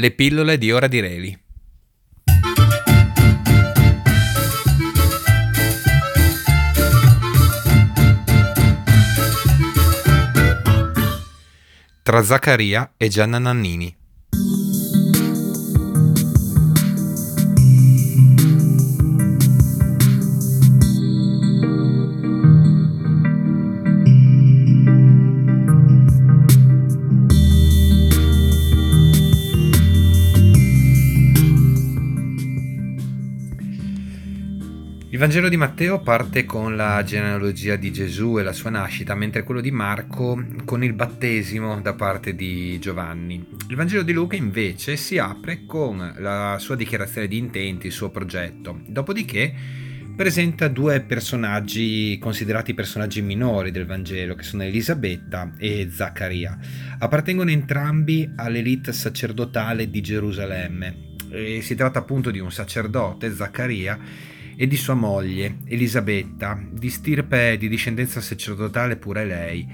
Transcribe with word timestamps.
Le 0.00 0.12
pillole 0.12 0.58
di 0.58 0.70
Ora 0.70 0.86
di 0.86 1.00
Reli. 1.00 1.38
Tra 12.00 12.22
Zaccaria 12.22 12.92
e 12.96 13.08
Gianna 13.08 13.40
Nannini. 13.40 13.92
Il 35.18 35.24
Vangelo 35.24 35.48
di 35.48 35.56
Matteo 35.56 35.98
parte 35.98 36.44
con 36.44 36.76
la 36.76 37.02
genealogia 37.02 37.74
di 37.74 37.90
Gesù 37.90 38.38
e 38.38 38.44
la 38.44 38.52
sua 38.52 38.70
nascita, 38.70 39.16
mentre 39.16 39.42
quello 39.42 39.60
di 39.60 39.72
Marco 39.72 40.40
con 40.64 40.84
il 40.84 40.92
battesimo 40.92 41.80
da 41.80 41.94
parte 41.94 42.36
di 42.36 42.78
Giovanni. 42.78 43.44
Il 43.68 43.74
Vangelo 43.74 44.04
di 44.04 44.12
Luca 44.12 44.36
invece 44.36 44.96
si 44.96 45.18
apre 45.18 45.64
con 45.66 46.14
la 46.18 46.58
sua 46.60 46.76
dichiarazione 46.76 47.26
di 47.26 47.36
intenti, 47.36 47.88
il 47.88 47.92
suo 47.92 48.10
progetto. 48.10 48.82
Dopodiché 48.86 49.52
presenta 50.14 50.68
due 50.68 51.00
personaggi 51.00 52.16
considerati 52.20 52.72
personaggi 52.72 53.20
minori 53.20 53.72
del 53.72 53.86
Vangelo, 53.86 54.36
che 54.36 54.44
sono 54.44 54.62
Elisabetta 54.62 55.50
e 55.58 55.88
Zaccaria. 55.90 56.56
Appartengono 56.96 57.50
entrambi 57.50 58.30
all'elite 58.36 58.92
sacerdotale 58.92 59.90
di 59.90 60.00
Gerusalemme. 60.00 61.06
E 61.30 61.60
si 61.60 61.74
tratta 61.74 61.98
appunto 61.98 62.30
di 62.30 62.38
un 62.38 62.52
sacerdote, 62.52 63.34
Zaccaria, 63.34 64.36
e 64.60 64.66
di 64.66 64.76
sua 64.76 64.94
moglie, 64.94 65.58
Elisabetta, 65.66 66.60
di 66.68 66.90
stirpe 66.90 67.56
di 67.56 67.68
discendenza 67.68 68.20
sacerdotale 68.20 68.96
pure 68.96 69.24
lei. 69.24 69.64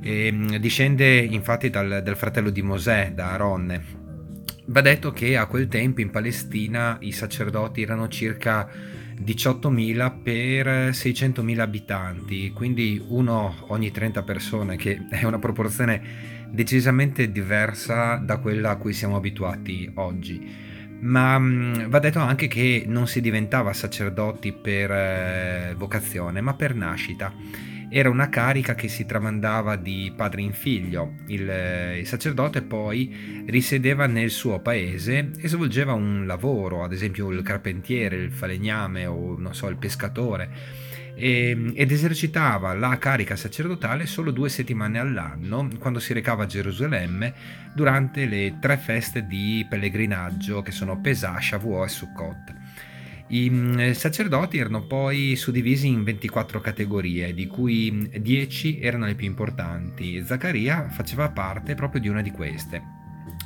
E, 0.00 0.32
mm, 0.32 0.54
discende 0.54 1.18
infatti 1.18 1.68
dal, 1.68 2.00
dal 2.02 2.16
fratello 2.16 2.48
di 2.48 2.62
Mosè, 2.62 3.12
da 3.14 3.32
Aronne. 3.32 4.00
Va 4.68 4.80
detto 4.80 5.12
che 5.12 5.36
a 5.36 5.44
quel 5.44 5.68
tempo 5.68 6.00
in 6.00 6.08
Palestina 6.08 6.96
i 7.00 7.12
sacerdoti 7.12 7.82
erano 7.82 8.08
circa 8.08 8.66
18.000 9.22 10.22
per 10.22 10.66
600.000 10.94 11.58
abitanti, 11.58 12.52
quindi 12.52 13.04
uno 13.08 13.54
ogni 13.68 13.90
30 13.90 14.22
persone, 14.22 14.76
che 14.76 15.08
è 15.10 15.24
una 15.24 15.38
proporzione 15.38 16.00
decisamente 16.50 17.30
diversa 17.30 18.16
da 18.16 18.38
quella 18.38 18.70
a 18.70 18.76
cui 18.76 18.94
siamo 18.94 19.16
abituati 19.16 19.90
oggi 19.96 20.70
ma 21.02 21.38
mm, 21.38 21.88
va 21.88 21.98
detto 21.98 22.18
anche 22.18 22.48
che 22.48 22.84
non 22.86 23.06
si 23.06 23.20
diventava 23.20 23.72
sacerdoti 23.72 24.52
per 24.52 24.90
eh, 24.90 25.74
vocazione, 25.76 26.40
ma 26.40 26.54
per 26.54 26.74
nascita. 26.74 27.32
Era 27.94 28.08
una 28.08 28.30
carica 28.30 28.74
che 28.74 28.88
si 28.88 29.04
tramandava 29.04 29.76
di 29.76 30.12
padre 30.16 30.40
in 30.40 30.52
figlio. 30.52 31.16
Il, 31.26 31.48
eh, 31.48 31.98
il 31.98 32.06
sacerdote 32.06 32.62
poi 32.62 33.44
risiedeva 33.46 34.06
nel 34.06 34.30
suo 34.30 34.60
paese 34.60 35.32
e 35.38 35.48
svolgeva 35.48 35.92
un 35.92 36.24
lavoro, 36.26 36.84
ad 36.84 36.92
esempio 36.92 37.30
il 37.30 37.42
carpentiere, 37.42 38.16
il 38.16 38.32
falegname 38.32 39.04
o 39.04 39.36
non 39.38 39.54
so, 39.54 39.68
il 39.68 39.76
pescatore 39.76 40.90
e, 41.14 41.72
ed 41.74 41.90
esercitava 41.90 42.74
la 42.74 42.98
carica 42.98 43.36
sacerdotale 43.36 44.06
solo 44.06 44.30
due 44.30 44.48
settimane 44.48 44.98
all'anno 44.98 45.68
quando 45.78 45.98
si 45.98 46.12
recava 46.12 46.44
a 46.44 46.46
Gerusalemme 46.46 47.34
durante 47.74 48.26
le 48.26 48.58
tre 48.60 48.76
feste 48.76 49.26
di 49.26 49.66
pellegrinaggio 49.68 50.62
che 50.62 50.72
sono 50.72 51.00
Pesach, 51.00 51.42
Shavuot 51.42 51.86
e 51.86 51.88
Sukkot. 51.88 52.54
I 53.28 53.48
mm, 53.48 53.90
sacerdoti 53.92 54.58
erano 54.58 54.82
poi 54.82 55.36
suddivisi 55.36 55.86
in 55.86 56.02
24 56.02 56.60
categorie, 56.60 57.32
di 57.32 57.46
cui 57.46 58.10
10 58.20 58.80
erano 58.80 59.06
le 59.06 59.14
più 59.14 59.26
importanti. 59.26 60.22
Zaccaria 60.22 60.88
faceva 60.90 61.30
parte 61.30 61.74
proprio 61.74 62.00
di 62.00 62.08
una 62.08 62.20
di 62.20 62.30
queste. 62.30 62.82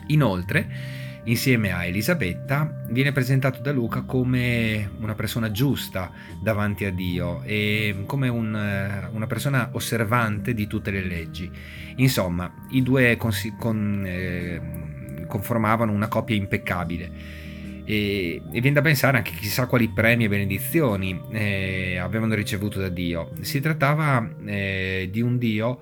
Inoltre, 0.09 1.06
insieme 1.27 1.73
a 1.73 1.85
Elisabetta, 1.85 2.85
viene 2.89 3.13
presentato 3.13 3.61
da 3.61 3.73
Luca 3.73 4.03
come 4.03 4.91
una 5.01 5.15
persona 5.15 5.51
giusta 5.51 6.11
davanti 6.41 6.85
a 6.85 6.91
Dio 6.91 7.43
e 7.43 8.05
come 8.07 8.29
un, 8.29 8.55
eh, 8.55 9.09
una 9.13 9.27
persona 9.27 9.71
osservante 9.73 10.55
di 10.55 10.67
tutte 10.67 10.91
le 10.91 11.03
leggi. 11.03 11.51
Insomma, 11.97 12.53
i 12.71 12.83
due 12.83 13.17
consi- 13.17 13.55
con, 13.59 14.05
eh, 14.07 15.25
conformavano 15.27 15.93
una 15.93 16.09
coppia 16.09 16.37
impeccabile. 16.37 17.45
E, 17.85 18.43
e, 18.53 18.61
viene 18.61 18.73
da 18.73 18.83
pensare 18.83 19.17
anche 19.17 19.33
chissà 19.33 19.67
quali 19.67 19.89
premi 19.89 20.25
e 20.25 20.29
benedizioni 20.29 21.21
eh, 21.31 21.99
avevano 21.99 22.35
ricevuto 22.35 22.81
da 22.81 22.89
Dio. 22.89 23.31
Si 23.41 23.61
trattava 23.61 24.29
eh, 24.45 25.09
di 25.11 25.21
un 25.21 25.39
Dio 25.39 25.79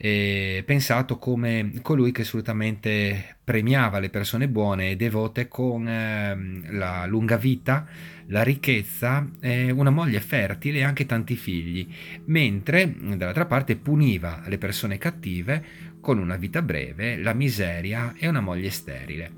eh, 0.00 0.62
pensato 0.64 1.18
come 1.18 1.72
colui 1.82 2.12
che 2.12 2.22
assolutamente 2.22 3.36
premiava 3.42 3.98
le 3.98 4.10
persone 4.10 4.48
buone 4.48 4.90
e 4.90 4.96
devote 4.96 5.48
con 5.48 5.88
eh, 5.88 6.62
la 6.70 7.04
lunga 7.06 7.36
vita, 7.36 7.86
la 8.26 8.42
ricchezza, 8.42 9.28
eh, 9.40 9.70
una 9.72 9.90
moglie 9.90 10.20
fertile 10.20 10.78
e 10.78 10.82
anche 10.84 11.04
tanti 11.04 11.34
figli, 11.34 11.86
mentre 12.26 12.94
dall'altra 13.16 13.46
parte 13.46 13.76
puniva 13.76 14.42
le 14.46 14.58
persone 14.58 14.98
cattive 14.98 15.64
con 16.00 16.18
una 16.18 16.36
vita 16.36 16.62
breve, 16.62 17.16
la 17.16 17.34
miseria 17.34 18.14
e 18.16 18.28
una 18.28 18.40
moglie 18.40 18.70
sterile. 18.70 19.32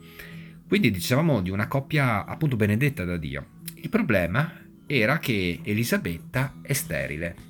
Quindi 0.69 0.91
dicevamo 0.91 1.41
di 1.41 1.51
una 1.51 1.67
coppia 1.67 2.25
appunto 2.27 2.57
benedetta 2.57 3.05
da 3.05 3.17
Dio. 3.17 3.47
Il 3.77 3.89
problema 3.89 4.53
era 4.87 5.19
che 5.19 5.61
Elisabetta 5.63 6.55
è 6.63 6.75
sterile. 6.75 7.50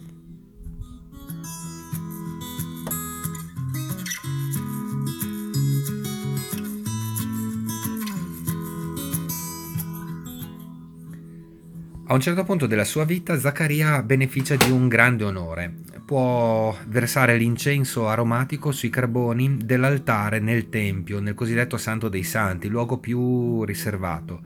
A 12.11 12.15
un 12.15 12.21
certo 12.21 12.43
punto 12.43 12.67
della 12.67 12.83
sua 12.83 13.05
vita 13.05 13.39
Zaccaria 13.39 14.03
beneficia 14.03 14.57
di 14.57 14.69
un 14.73 14.89
grande 14.89 15.23
onore. 15.23 15.73
Può 16.05 16.77
versare 16.89 17.37
l'incenso 17.37 18.09
aromatico 18.09 18.73
sui 18.73 18.91
carboni 18.91 19.59
dell'altare 19.59 20.41
nel 20.41 20.69
Tempio, 20.69 21.21
nel 21.21 21.35
cosiddetto 21.35 21.77
Santo 21.77 22.09
dei 22.09 22.25
Santi, 22.25 22.67
luogo 22.67 22.99
più 22.99 23.63
riservato. 23.63 24.41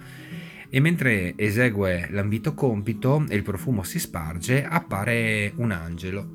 E 0.69 0.79
mentre 0.79 1.33
esegue 1.37 2.09
l'ambito 2.11 2.53
compito 2.53 3.25
e 3.31 3.35
il 3.35 3.43
profumo 3.43 3.83
si 3.83 3.99
sparge, 3.99 4.63
appare 4.63 5.55
un 5.57 5.71
angelo. 5.71 6.33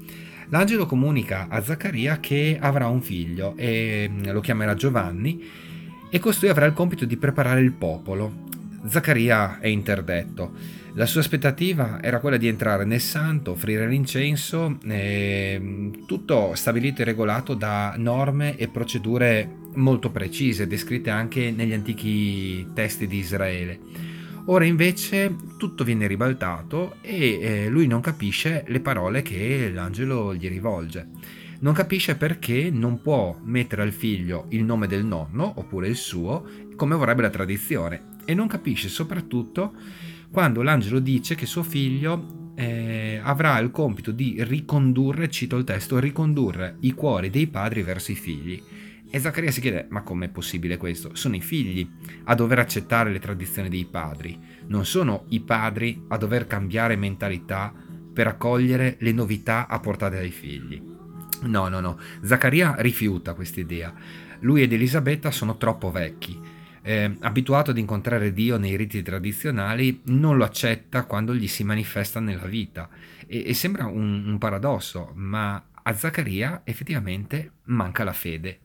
L'angelo 0.47 0.87
comunica 0.87 1.45
a 1.47 1.61
Zaccaria 1.61 2.19
che 2.19 2.57
avrà 2.59 2.87
un 2.87 3.03
figlio 3.03 3.53
e 3.55 4.09
lo 4.23 4.39
chiamerà 4.39 4.73
Giovanni 4.73 5.47
e 6.09 6.17
costui 6.17 6.49
avrà 6.49 6.65
il 6.65 6.73
compito 6.73 7.05
di 7.05 7.17
preparare 7.17 7.61
il 7.61 7.73
popolo. 7.73 8.47
Zaccaria 8.87 9.59
è 9.59 9.67
interdetto 9.67 10.79
la 10.99 11.05
sua 11.05 11.21
aspettativa 11.21 12.03
era 12.03 12.19
quella 12.19 12.35
di 12.35 12.49
entrare 12.49 12.83
nel 12.83 12.99
santo, 12.99 13.51
offrire 13.51 13.87
l'incenso, 13.87 14.79
eh, 14.85 15.91
tutto 16.05 16.53
stabilito 16.55 17.01
e 17.01 17.05
regolato 17.05 17.53
da 17.53 17.93
norme 17.95 18.57
e 18.57 18.67
procedure 18.67 19.49
molto 19.75 20.11
precise, 20.11 20.67
descritte 20.67 21.09
anche 21.09 21.51
negli 21.51 21.71
antichi 21.71 22.67
testi 22.73 23.07
di 23.07 23.17
Israele. 23.17 23.79
Ora 24.47 24.65
invece 24.65 25.33
tutto 25.57 25.85
viene 25.85 26.05
ribaltato 26.05 26.97
e 26.99 27.39
eh, 27.39 27.69
lui 27.69 27.87
non 27.87 28.01
capisce 28.01 28.65
le 28.67 28.81
parole 28.81 29.21
che 29.21 29.71
l'angelo 29.73 30.35
gli 30.35 30.49
rivolge. 30.49 31.11
Non 31.61 31.73
capisce 31.73 32.17
perché 32.17 32.69
non 32.69 33.01
può 33.01 33.39
mettere 33.41 33.83
al 33.83 33.93
figlio 33.93 34.47
il 34.49 34.65
nome 34.65 34.85
del 34.87 35.05
nonno 35.05 35.53
oppure 35.55 35.87
il 35.87 35.95
suo, 35.95 36.45
come 36.75 36.95
vorrebbe 36.95 37.21
la 37.21 37.29
tradizione, 37.29 38.17
e 38.25 38.33
non 38.33 38.47
capisce 38.47 38.89
soprattutto 38.89 39.73
quando 40.31 40.61
l'angelo 40.61 40.99
dice 40.99 41.35
che 41.35 41.45
suo 41.45 41.63
figlio 41.63 42.51
eh, 42.55 43.19
avrà 43.23 43.57
il 43.59 43.71
compito 43.71 44.11
di 44.11 44.35
ricondurre, 44.43 45.29
cito 45.29 45.57
il 45.57 45.63
testo, 45.63 45.97
ricondurre 45.97 46.75
i 46.81 46.93
cuori 46.93 47.29
dei 47.29 47.47
padri 47.47 47.81
verso 47.81 48.11
i 48.11 48.15
figli. 48.15 48.61
E 49.11 49.17
Zaccaria 49.19 49.49
si 49.49 49.59
chiede, 49.59 49.87
ma 49.89 50.03
com'è 50.03 50.29
possibile 50.29 50.77
questo? 50.77 51.15
Sono 51.15 51.35
i 51.35 51.41
figli 51.41 51.87
a 52.25 52.35
dover 52.35 52.59
accettare 52.59 53.11
le 53.11 53.19
tradizioni 53.19 53.69
dei 53.69 53.85
padri, 53.85 54.37
non 54.67 54.85
sono 54.85 55.25
i 55.29 55.39
padri 55.39 56.03
a 56.09 56.17
dover 56.17 56.45
cambiare 56.45 56.95
mentalità 56.95 57.73
per 58.13 58.27
accogliere 58.27 58.97
le 58.99 59.11
novità 59.11 59.67
apportate 59.67 60.17
dai 60.17 60.29
figli. 60.29 60.79
No, 61.43 61.69
no, 61.69 61.79
no, 61.79 61.97
Zaccaria 62.21 62.75
rifiuta 62.79 63.33
questa 63.33 63.61
idea. 63.61 63.91
Lui 64.41 64.61
ed 64.61 64.73
Elisabetta 64.73 65.31
sono 65.31 65.57
troppo 65.57 65.89
vecchi 65.89 66.57
eh, 66.89 67.17
abituato 67.19 67.69
ad 67.69 67.77
incontrare 67.77 68.33
Dio 68.33 68.57
nei 68.57 68.75
riti 68.75 69.03
tradizionali, 69.03 70.01
non 70.05 70.37
lo 70.37 70.43
accetta 70.43 71.03
quando 71.03 71.35
gli 71.35 71.47
si 71.47 71.63
manifesta 71.63 72.19
nella 72.19 72.47
vita. 72.47 72.89
E, 73.27 73.43
e 73.45 73.53
sembra 73.53 73.85
un, 73.85 74.25
un 74.25 74.37
paradosso, 74.39 75.11
ma 75.13 75.63
a 75.83 75.93
Zaccaria 75.93 76.61
effettivamente 76.63 77.51
manca 77.65 78.03
la 78.03 78.13
fede. 78.13 78.61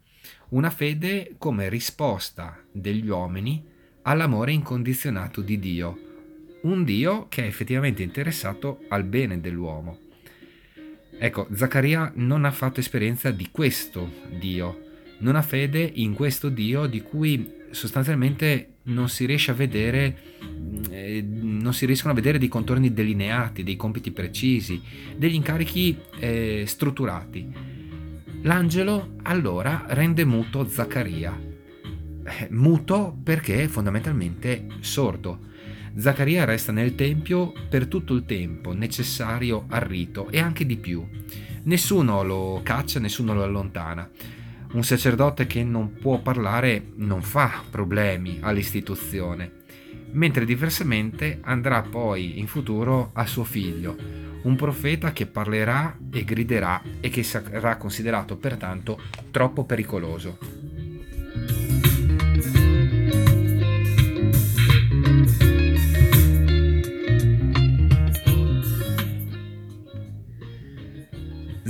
una 0.54 0.70
fede 0.70 1.34
come 1.36 1.68
risposta 1.68 2.56
degli 2.70 3.08
uomini 3.08 3.62
all'amore 4.02 4.52
incondizionato 4.52 5.40
di 5.40 5.58
Dio, 5.58 5.98
un 6.62 6.84
Dio 6.84 7.26
che 7.28 7.42
è 7.42 7.46
effettivamente 7.46 8.02
interessato 8.02 8.84
al 8.88 9.04
bene 9.04 9.40
dell'uomo. 9.40 9.98
Ecco, 11.18 11.48
Zaccaria 11.52 12.12
non 12.16 12.44
ha 12.44 12.50
fatto 12.50 12.80
esperienza 12.80 13.30
di 13.30 13.48
questo 13.50 14.10
Dio, 14.38 14.80
non 15.18 15.36
ha 15.36 15.42
fede 15.42 15.82
in 15.82 16.14
questo 16.14 16.48
Dio 16.48 16.86
di 16.86 17.02
cui 17.02 17.62
sostanzialmente 17.74 18.76
non 18.84 19.08
si 19.08 19.26
riesce 19.26 19.50
a 19.50 19.54
vedere, 19.54 20.16
eh, 20.90 21.22
non 21.22 21.74
si 21.74 21.86
riescono 21.86 22.12
a 22.12 22.16
vedere 22.16 22.38
dei 22.38 22.48
contorni 22.48 22.92
delineati, 22.92 23.62
dei 23.62 23.76
compiti 23.76 24.10
precisi, 24.10 24.80
degli 25.16 25.34
incarichi 25.34 25.98
eh, 26.18 26.64
strutturati. 26.66 27.72
L'angelo 28.42 29.16
allora 29.22 29.84
rende 29.88 30.24
muto 30.24 30.68
Zaccaria, 30.68 31.38
eh, 32.24 32.48
muto 32.50 33.16
perché 33.22 33.64
è 33.64 33.66
fondamentalmente 33.66 34.66
sordo. 34.80 35.52
Zaccaria 35.96 36.44
resta 36.44 36.72
nel 36.72 36.94
tempio 36.94 37.52
per 37.68 37.86
tutto 37.86 38.14
il 38.14 38.24
tempo 38.24 38.72
necessario 38.72 39.66
al 39.68 39.82
rito 39.82 40.28
e 40.30 40.40
anche 40.40 40.66
di 40.66 40.76
più. 40.76 41.06
Nessuno 41.64 42.22
lo 42.22 42.60
caccia, 42.62 42.98
nessuno 42.98 43.32
lo 43.32 43.44
allontana. 43.44 44.10
Un 44.74 44.82
sacerdote 44.82 45.46
che 45.46 45.62
non 45.62 45.94
può 45.94 46.18
parlare 46.18 46.90
non 46.96 47.22
fa 47.22 47.62
problemi 47.70 48.38
all'istituzione, 48.40 49.62
mentre 50.10 50.44
diversamente 50.44 51.38
andrà 51.42 51.80
poi 51.82 52.40
in 52.40 52.48
futuro 52.48 53.10
a 53.12 53.24
suo 53.24 53.44
figlio, 53.44 53.96
un 54.42 54.56
profeta 54.56 55.12
che 55.12 55.26
parlerà 55.26 55.96
e 56.10 56.24
griderà 56.24 56.82
e 56.98 57.08
che 57.08 57.22
sarà 57.22 57.76
considerato 57.76 58.36
pertanto 58.36 59.00
troppo 59.30 59.64
pericoloso. 59.64 60.38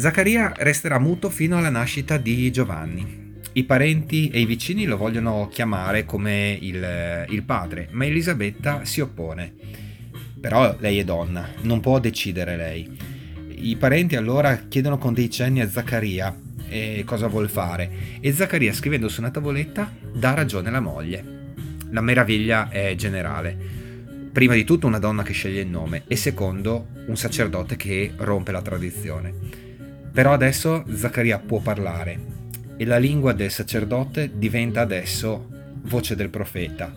Zaccaria 0.05 0.53
resterà 0.59 0.99
muto 0.99 1.31
fino 1.31 1.57
alla 1.57 1.71
nascita 1.71 2.19
di 2.19 2.53
Giovanni. 2.53 3.39
I 3.55 3.65
parenti 3.65 4.29
e 4.29 4.41
i 4.41 4.45
vicini 4.45 4.85
lo 4.85 4.99
vogliono 4.99 5.49
chiamare 5.51 6.05
come 6.05 6.59
il, 6.61 7.25
il 7.31 7.43
padre, 7.43 7.89
ma 7.93 8.05
Elisabetta 8.05 8.85
si 8.85 9.01
oppone. 9.01 9.55
Però 10.39 10.77
lei 10.79 10.99
è 10.99 11.05
donna, 11.05 11.49
non 11.63 11.81
può 11.81 12.01
decidere 12.01 12.55
lei. 12.55 12.95
I 13.49 13.77
parenti 13.77 14.15
allora 14.15 14.67
chiedono 14.69 14.99
con 14.99 15.15
dei 15.15 15.31
cenni 15.31 15.63
a 15.63 15.71
Zaccaria 15.71 16.39
cosa 17.07 17.29
vuol 17.29 17.49
fare 17.49 17.91
e 18.21 18.31
Zaccaria 18.31 18.75
scrivendo 18.75 19.09
su 19.09 19.21
una 19.21 19.31
tavoletta 19.31 19.91
dà 20.13 20.35
ragione 20.35 20.69
alla 20.69 20.81
moglie. 20.81 21.25
La 21.93 22.03
meraviglia 22.03 22.69
è 22.69 22.95
generale. 22.95 23.57
Prima 24.31 24.53
di 24.53 24.65
tutto 24.65 24.87
una 24.87 24.99
donna 24.99 25.23
che 25.23 25.33
sceglie 25.33 25.63
il 25.63 25.69
nome 25.69 26.03
e 26.07 26.17
secondo 26.17 26.89
un 27.07 27.17
sacerdote 27.17 27.77
che 27.77 28.13
rompe 28.17 28.53
la 28.53 28.61
tradizione. 28.61 29.64
Però 30.15 30.33
adesso 30.33 30.85
Zaccaria 30.95 31.41
può 31.41 31.59
parlare 31.59 32.21
e 32.77 32.85
la 32.87 32.99
lingua 32.99 33.33
del 33.33 33.51
sacerdote 33.51 34.31
diventa 34.39 34.81
adesso 34.81 35.49
voce 35.83 36.15
del 36.15 36.31
profeta. 36.31 36.95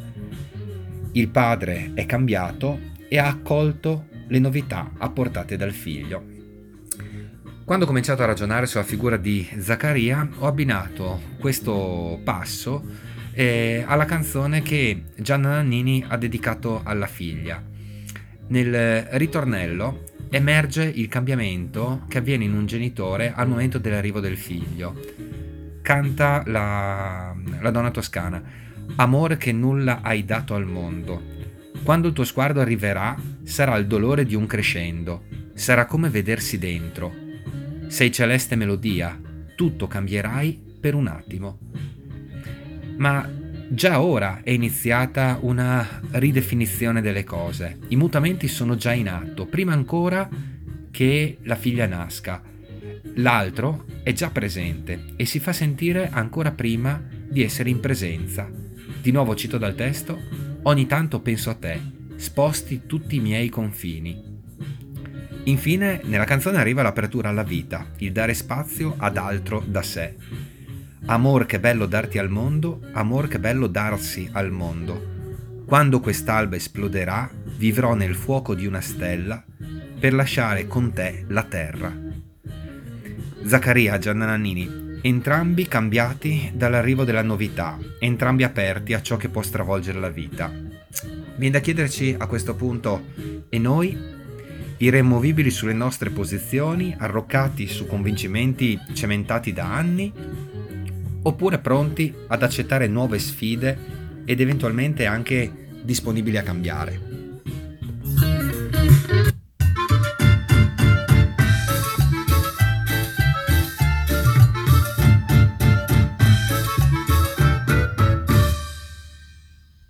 Il 1.14 1.28
padre 1.30 1.94
è 1.96 2.06
cambiato 2.06 2.80
e 3.10 3.18
ha 3.18 3.26
accolto 3.26 4.06
le 4.28 4.38
novità 4.38 4.92
apportate 5.00 5.58
dal 5.58 5.72
figlio. 5.72 6.24
Quando 7.66 7.86
ho 7.86 7.88
cominciato 7.88 8.22
a 8.22 8.28
ragionare 8.28 8.68
sulla 8.68 8.84
figura 8.84 9.18
di 9.18 9.50
Zaccaria, 9.58 10.30
ho 10.38 10.46
abbinato 10.46 11.22
questo 11.40 12.22
passo 12.24 12.84
eh, 13.34 13.84
alla 13.86 14.06
canzone 14.06 14.62
che 14.62 15.06
Gianna 15.18 15.50
Nannini 15.50 16.06
ha 16.08 16.18
dedicato 16.18 16.82
alla 16.84 17.08
figlia. 17.08 17.64
Nel 18.50 19.08
ritornello 19.12 20.04
emerge 20.30 20.84
il 20.84 21.08
cambiamento 21.08 22.04
che 22.08 22.18
avviene 22.18 22.44
in 22.44 22.54
un 22.54 22.66
genitore 22.66 23.34
al 23.34 23.48
momento 23.48 23.78
dell'arrivo 23.78 24.20
del 24.20 24.38
figlio. 24.38 24.96
Canta 25.82 26.44
la, 26.46 27.36
la 27.62 27.72
donna 27.72 27.92
toscana, 27.92 28.42
amore 28.96 29.38
che 29.38 29.52
nulla 29.52 30.02
hai 30.02 30.26
dato 30.26 30.54
al 30.54 30.66
mondo. 30.66 31.36
Quando 31.84 32.08
il 32.08 32.14
tuo 32.14 32.26
sguardo 32.26 32.60
arriverà, 32.60 33.16
sarà 33.44 33.78
il 33.78 33.88
dolore 33.88 34.26
di 34.26 34.36
un 34.36 34.46
crescendo, 34.46 35.24
sarà 35.54 35.86
come 35.86 36.10
vedersi 36.10 36.58
dentro. 36.58 37.14
Sei 37.88 38.12
celeste 38.12 38.56
melodia, 38.56 39.20
tutto 39.56 39.88
cambierai 39.88 40.62
per 40.82 40.94
un 40.94 41.08
attimo. 41.08 41.60
Ma 42.98 43.30
Già 43.70 44.02
ora 44.02 44.42
è 44.44 44.52
iniziata 44.52 45.40
una 45.42 46.00
ridefinizione 46.12 47.02
delle 47.02 47.26
cose. 47.26 47.80
I 47.90 47.98
mutamenti 47.98 48.48
sono 48.48 48.76
già 48.76 48.94
in 48.94 49.10
atto, 49.10 49.46
prima 49.46 49.74
ancora 49.74 50.28
che 50.90 51.38
la 51.44 51.56
figlia 51.56 51.86
nasca. 51.86 52.42
L'altro 53.16 53.86
è 54.04 54.14
già 54.14 54.30
presente 54.30 55.08
e 55.18 55.26
si 55.26 55.40
fa 55.40 55.52
sentire 55.52 56.10
ancora 56.10 56.52
prima 56.52 57.02
di 57.30 57.44
essere 57.44 57.70
in 57.70 57.82
presenza. 57.82 58.50
Di 59.02 59.12
nuovo 59.12 59.36
cito 59.36 59.58
dal 59.58 59.76
testo, 59.76 60.18
ogni 60.64 60.86
tanto 60.86 61.20
penso 61.20 61.50
a 61.50 61.56
te, 61.56 61.80
sposti 62.16 62.84
tutti 62.86 63.18
i 63.18 63.22
miei 63.22 63.50
confini. 63.50 64.36
Infine, 65.44 66.02
nella 66.06 66.24
canzone 66.24 66.58
arriva 66.58 66.82
l'apertura 66.82 67.30
alla 67.30 67.44
vita, 67.44 67.92
il 67.98 68.14
dare 68.14 68.34
spazio 68.34 68.96
ad 68.98 69.18
altro 69.18 69.62
da 69.66 69.82
sé. 69.82 70.16
Amor 71.06 71.46
che 71.46 71.60
bello 71.60 71.86
darti 71.86 72.18
al 72.18 72.30
mondo, 72.30 72.82
amor 72.94 73.28
che 73.28 73.40
bello 73.40 73.68
darsi 73.68 74.28
al 74.34 74.52
mondo. 74.52 75.16
Quando 75.66 76.00
quest'alba 76.00 76.56
esploderà, 76.56 77.30
vivrò 77.58 77.94
nel 77.94 78.16
fuoco 78.16 78.56
di 78.56 78.66
una 78.66 78.82
stella 78.82 79.44
per 80.00 80.14
lasciare 80.14 80.68
con 80.68 80.92
te 80.94 81.24
la 81.28 81.44
terra. 81.44 81.96
Zaccaria 83.46 83.98
Gianna 83.98 84.26
Nannini, 84.26 85.00
entrambi 85.02 85.68
cambiati 85.68 86.52
dall'arrivo 86.54 87.06
della 87.06 87.22
novità, 87.22 87.78
entrambi 88.00 88.44
aperti 88.44 88.94
a 88.94 89.02
ciò 89.02 89.16
che 89.16 89.30
può 89.30 89.42
stravolgere 89.42 90.00
la 90.00 90.10
vita. 90.10 90.52
Viene 91.38 91.54
da 91.54 91.60
chiederci 91.60 92.16
a 92.18 92.26
questo 92.28 92.56
punto, 92.56 93.06
e 93.50 93.58
noi? 93.60 94.16
Irremovibili 94.80 95.50
sulle 95.50 95.74
nostre 95.74 96.10
posizioni, 96.10 96.94
arroccati 96.98 97.68
su 97.68 97.88
convincimenti 97.88 98.78
cementati 98.94 99.54
da 99.54 99.74
anni? 99.74 100.12
Oppure 101.28 101.60
pronti 101.60 102.14
ad 102.28 102.42
accettare 102.42 102.88
nuove 102.88 103.20
sfide 103.20 103.78
ed 104.26 104.40
eventualmente 104.40 105.06
anche 105.06 105.52
disponibili 105.82 106.38
a 106.38 106.44
cambiare. 106.44 107.07